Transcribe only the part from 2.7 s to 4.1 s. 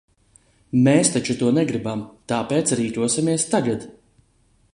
rīkosimies tagad!